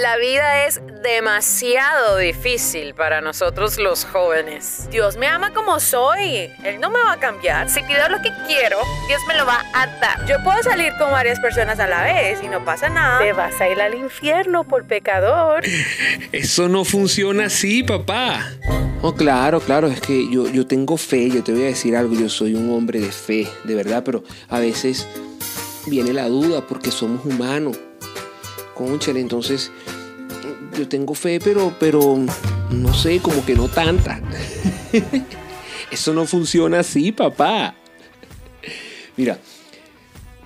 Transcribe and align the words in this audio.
La 0.00 0.16
vida 0.16 0.64
es 0.64 0.80
demasiado 1.02 2.16
difícil 2.16 2.94
para 2.94 3.20
nosotros 3.20 3.76
los 3.76 4.06
jóvenes. 4.06 4.88
Dios 4.90 5.18
me 5.18 5.26
ama 5.26 5.52
como 5.52 5.80
soy. 5.80 6.48
Él 6.64 6.80
no 6.80 6.88
me 6.88 6.98
va 6.98 7.12
a 7.12 7.20
cambiar. 7.20 7.68
Si 7.68 7.82
pido 7.82 8.08
lo 8.08 8.22
que 8.22 8.30
quiero, 8.46 8.78
Dios 9.06 9.20
me 9.28 9.36
lo 9.36 9.44
va 9.44 9.62
a 9.74 9.86
dar. 10.00 10.24
Yo 10.26 10.42
puedo 10.42 10.62
salir 10.62 10.94
con 10.98 11.10
varias 11.10 11.38
personas 11.40 11.78
a 11.78 11.86
la 11.86 12.04
vez 12.04 12.42
y 12.42 12.48
no 12.48 12.64
pasa 12.64 12.88
nada. 12.88 13.18
Te 13.18 13.34
vas 13.34 13.60
a 13.60 13.68
ir 13.68 13.82
al 13.82 13.94
infierno 13.94 14.64
por 14.64 14.86
pecador. 14.86 15.62
Eso 16.32 16.70
no 16.70 16.86
funciona 16.86 17.44
así, 17.44 17.82
papá. 17.82 18.50
Oh, 19.02 19.14
claro, 19.14 19.60
claro, 19.60 19.88
es 19.88 20.00
que 20.00 20.26
yo, 20.30 20.48
yo 20.48 20.66
tengo 20.66 20.96
fe, 20.96 21.28
yo 21.28 21.44
te 21.44 21.52
voy 21.52 21.64
a 21.64 21.66
decir 21.66 21.96
algo, 21.96 22.14
yo 22.14 22.30
soy 22.30 22.54
un 22.54 22.70
hombre 22.70 22.98
de 22.98 23.12
fe, 23.12 23.46
de 23.64 23.74
verdad, 23.74 24.02
pero 24.06 24.24
a 24.48 24.58
veces 24.58 25.06
viene 25.86 26.14
la 26.14 26.28
duda 26.28 26.66
porque 26.66 26.90
somos 26.90 27.26
humanos. 27.26 27.78
Conchale, 28.74 29.20
entonces 29.20 29.70
yo 30.76 30.88
tengo 30.88 31.14
fe, 31.14 31.38
pero, 31.40 31.74
pero 31.78 32.18
no 32.70 32.94
sé, 32.94 33.20
como 33.20 33.44
que 33.44 33.54
no 33.54 33.68
tanta. 33.68 34.20
Eso 35.90 36.14
no 36.14 36.24
funciona 36.24 36.80
así, 36.80 37.12
papá. 37.12 37.74
Mira, 39.16 39.38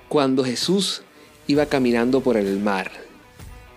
cuando 0.09 0.43
Jesús 0.43 1.03
iba 1.47 1.65
caminando 1.65 2.21
por 2.21 2.35
el 2.37 2.59
mar, 2.59 2.91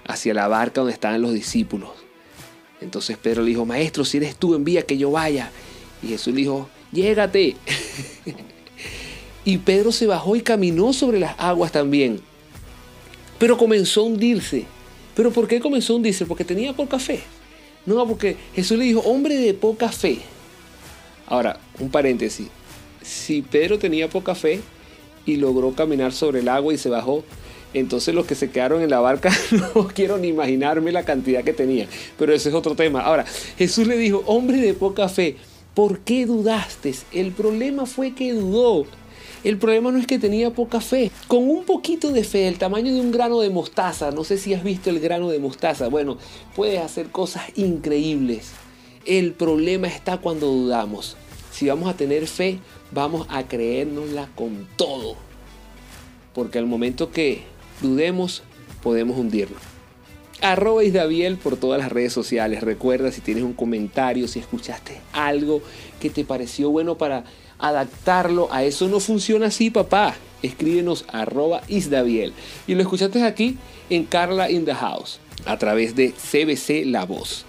hacia 0.07 0.35
la 0.35 0.49
barca 0.49 0.81
donde 0.81 0.95
estaban 0.95 1.23
los 1.23 1.33
discípulos, 1.33 1.91
entonces 2.81 3.17
Pedro 3.17 3.43
le 3.43 3.51
dijo, 3.51 3.65
maestro, 3.65 4.05
si 4.05 4.17
eres 4.17 4.37
tú, 4.37 4.55
envía 4.55 4.83
que 4.83 4.99
yo 4.99 5.13
vaya. 5.13 5.51
Y 6.03 6.09
Jesús 6.09 6.35
le 6.35 6.41
dijo, 6.41 6.69
llégate. 6.91 7.57
y 9.45 9.59
Pedro 9.59 9.93
se 9.93 10.07
bajó 10.07 10.35
y 10.35 10.41
caminó 10.41 10.93
sobre 10.93 11.21
las 11.21 11.39
aguas 11.39 11.71
también 11.71 12.21
pero 13.41 13.57
comenzó 13.57 14.03
a 14.03 14.05
hundirse. 14.05 14.67
¿Pero 15.17 15.33
por 15.33 15.49
qué 15.49 15.61
comenzó 15.61 15.95
a 15.95 15.97
hundirse? 15.97 16.27
Porque 16.27 16.45
tenía 16.45 16.75
poca 16.75 16.99
fe. 16.99 17.21
No, 17.87 18.07
porque 18.07 18.37
Jesús 18.55 18.79
le 18.79 18.85
dijo, 18.85 19.01
hombre 19.01 19.35
de 19.35 19.55
poca 19.55 19.89
fe. 19.89 20.19
Ahora, 21.27 21.59
un 21.79 21.91
paréntesis. 21.91 22.49
Si 23.03 23.41
Pedro 23.41 23.79
tenía 23.79 24.11
poca 24.11 24.35
fe 24.35 24.61
y 25.25 25.37
logró 25.37 25.73
caminar 25.73 26.13
sobre 26.13 26.41
el 26.41 26.49
agua 26.51 26.75
y 26.75 26.79
se 26.79 26.91
bajó, 26.91 27.25
entonces 27.73 28.15
los 28.15 28.27
que 28.27 28.35
se 28.35 28.51
quedaron 28.51 28.83
en 28.83 28.91
la 28.91 29.01
barca 29.01 29.33
no 29.75 29.89
quiero 29.89 30.19
ni 30.19 30.29
imaginarme 30.29 30.93
la 30.93 31.07
cantidad 31.07 31.43
que 31.43 31.55
tenía. 31.55 31.89
Pero 32.19 32.35
ese 32.35 32.51
es 32.51 32.55
otro 32.55 32.75
tema. 32.75 33.01
Ahora, 33.01 33.25
Jesús 33.57 33.87
le 33.87 33.97
dijo, 33.97 34.23
hombre 34.27 34.59
de 34.59 34.75
poca 34.75 35.09
fe, 35.09 35.37
¿por 35.73 36.01
qué 36.01 36.27
dudaste? 36.27 36.95
El 37.11 37.33
problema 37.33 37.87
fue 37.87 38.15
que 38.15 38.35
dudó. 38.35 38.85
El 39.43 39.57
problema 39.57 39.91
no 39.91 39.99
es 39.99 40.07
que 40.07 40.19
tenía 40.19 40.51
poca 40.51 40.81
fe. 40.81 41.11
Con 41.27 41.49
un 41.49 41.65
poquito 41.65 42.13
de 42.13 42.25
fe, 42.25 42.47
el 42.47 42.59
tamaño 42.59 42.93
de 42.93 43.01
un 43.01 43.11
grano 43.11 43.41
de 43.41 43.49
mostaza, 43.49 44.11
no 44.11 44.23
sé 44.23 44.37
si 44.37 44.53
has 44.53 44.63
visto 44.63 44.91
el 44.91 45.01
grano 45.01 45.31
de 45.31 45.39
mostaza, 45.39 45.89
bueno, 45.89 46.19
puedes 46.55 46.81
hacer 46.81 47.09
cosas 47.09 47.45
increíbles. 47.57 48.51
El 49.07 49.33
problema 49.33 49.89
está 49.89 50.19
cuando 50.19 50.47
dudamos. 50.47 51.17
Si 51.53 51.69
vamos 51.69 51.89
a 51.89 51.97
tener 51.97 52.27
fe, 52.27 52.59
vamos 52.93 53.27
a 53.31 53.49
creérnosla 53.49 54.29
con 54.35 54.69
todo. 54.77 55.17
Porque 56.35 56.59
al 56.59 56.67
momento 56.67 57.11
que 57.11 57.43
dudemos, 57.81 58.43
podemos 58.83 59.19
hundirnos. 59.19 59.70
Arroba 60.43 60.85
Isdaviel 60.85 61.37
por 61.37 61.57
todas 61.57 61.81
las 61.81 61.93
redes 61.93 62.13
sociales. 62.13 62.63
Recuerda 62.63 63.13
si 63.13 63.21
tienes 63.21 63.45
un 63.45 63.53
comentario, 63.53 64.29
si 64.29 64.39
escuchaste 64.39 65.01
algo 65.13 65.63
que 66.01 66.11
te 66.11 66.25
pareció 66.25 66.71
bueno 66.71 66.97
para 66.97 67.25
adaptarlo 67.59 68.49
a 68.51 68.65
eso 68.65 68.89
no 68.89 69.01
funciona 69.01 69.47
así, 69.47 69.71
papá. 69.71 70.17
Escríbenos 70.43 71.05
arroba 71.09 71.63
isdaviel. 71.69 72.33
Y 72.67 72.75
lo 72.75 72.83
escuchaste 72.83 73.23
aquí 73.23 73.59
en 73.91 74.05
Carla 74.05 74.51
in 74.51 74.65
the 74.65 74.75
House, 74.75 75.21
a 75.45 75.59
través 75.59 75.95
de 75.95 76.13
CBC 76.13 76.87
La 76.87 77.05
Voz. 77.05 77.45